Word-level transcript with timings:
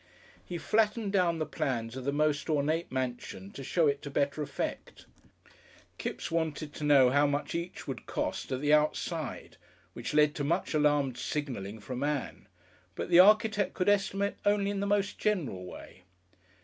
He 0.43 0.57
flattened 0.57 1.11
down 1.11 1.37
the 1.37 1.45
plans 1.45 1.95
of 1.95 2.05
the 2.05 2.11
most 2.11 2.49
ornate 2.49 2.91
mansion 2.91 3.51
to 3.51 3.63
show 3.63 3.85
it 3.85 4.01
to 4.01 4.09
better 4.09 4.41
effect. 4.41 5.05
Kipps 5.99 6.31
wanted 6.31 6.73
to 6.73 6.83
know 6.83 7.11
how 7.11 7.27
much 7.27 7.53
each 7.53 7.87
would 7.87 8.07
cost 8.07 8.51
"at 8.51 8.61
the 8.61 8.73
outside," 8.73 9.57
which 9.93 10.15
led 10.15 10.33
to 10.33 10.43
much 10.43 10.73
alarmed 10.73 11.19
signalling 11.19 11.79
from 11.79 12.01
Ann. 12.01 12.47
But 12.95 13.09
the 13.11 13.19
architect 13.19 13.75
could 13.75 13.89
estimate 13.89 14.37
only 14.43 14.71
in 14.71 14.79
the 14.79 14.87
most 14.87 15.19
general 15.19 15.65
way. 15.65 16.01